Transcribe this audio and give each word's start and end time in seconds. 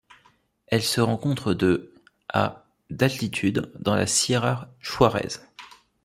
Elle 0.65 0.81
se 0.81 0.99
rencontre 0.99 1.53
de 1.53 1.93
à 2.27 2.65
d'altitude 2.89 3.71
dans 3.79 3.93
la 3.93 4.07
Sierra 4.07 4.73
Juárez. 4.79 5.39